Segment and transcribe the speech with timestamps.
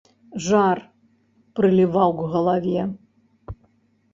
[0.45, 0.81] Жар
[1.59, 2.81] прыліваў к галаве.